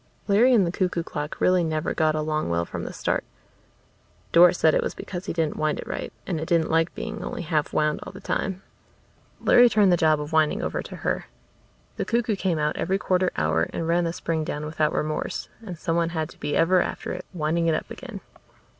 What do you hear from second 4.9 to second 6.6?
because he didn't wind it right, and it